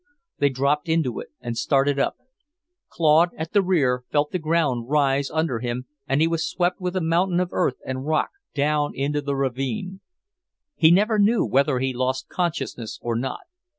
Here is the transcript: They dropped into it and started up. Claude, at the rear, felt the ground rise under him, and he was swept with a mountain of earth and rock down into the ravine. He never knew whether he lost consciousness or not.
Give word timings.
They 0.39 0.49
dropped 0.49 0.89
into 0.89 1.19
it 1.19 1.27
and 1.41 1.55
started 1.55 1.99
up. 1.99 2.15
Claude, 2.89 3.29
at 3.37 3.53
the 3.53 3.61
rear, 3.61 4.03
felt 4.11 4.31
the 4.31 4.39
ground 4.39 4.89
rise 4.89 5.29
under 5.29 5.59
him, 5.59 5.85
and 6.07 6.21
he 6.21 6.27
was 6.27 6.49
swept 6.49 6.81
with 6.81 6.95
a 6.95 7.01
mountain 7.01 7.39
of 7.39 7.49
earth 7.53 7.75
and 7.85 8.03
rock 8.03 8.31
down 8.55 8.93
into 8.95 9.21
the 9.21 9.35
ravine. 9.35 10.01
He 10.75 10.89
never 10.89 11.19
knew 11.19 11.45
whether 11.45 11.77
he 11.77 11.93
lost 11.93 12.29
consciousness 12.29 12.97
or 13.03 13.15
not. 13.15 13.41